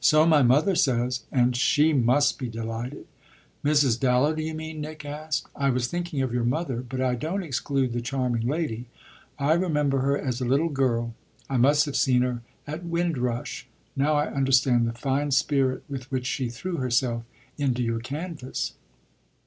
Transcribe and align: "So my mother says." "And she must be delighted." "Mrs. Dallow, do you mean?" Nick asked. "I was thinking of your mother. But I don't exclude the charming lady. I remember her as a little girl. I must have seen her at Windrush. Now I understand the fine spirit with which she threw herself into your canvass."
"So 0.03 0.25
my 0.25 0.41
mother 0.41 0.73
says." 0.73 1.25
"And 1.31 1.55
she 1.55 1.93
must 1.93 2.39
be 2.39 2.49
delighted." 2.49 3.05
"Mrs. 3.63 3.99
Dallow, 3.99 4.33
do 4.33 4.41
you 4.41 4.55
mean?" 4.55 4.81
Nick 4.81 5.05
asked. 5.05 5.47
"I 5.55 5.69
was 5.69 5.85
thinking 5.89 6.23
of 6.23 6.33
your 6.33 6.43
mother. 6.43 6.77
But 6.77 7.01
I 7.01 7.13
don't 7.13 7.43
exclude 7.43 7.93
the 7.93 8.01
charming 8.01 8.47
lady. 8.47 8.87
I 9.37 9.53
remember 9.53 9.99
her 9.99 10.17
as 10.17 10.41
a 10.41 10.45
little 10.45 10.69
girl. 10.69 11.13
I 11.51 11.57
must 11.57 11.85
have 11.85 11.95
seen 11.95 12.23
her 12.23 12.41
at 12.65 12.83
Windrush. 12.83 13.67
Now 13.95 14.15
I 14.15 14.25
understand 14.33 14.87
the 14.87 14.93
fine 14.93 15.29
spirit 15.29 15.83
with 15.87 16.09
which 16.11 16.25
she 16.25 16.49
threw 16.49 16.77
herself 16.77 17.21
into 17.59 17.83
your 17.83 17.99
canvass." 17.99 18.73